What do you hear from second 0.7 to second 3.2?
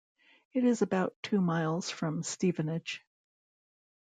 about two miles from Stevenage.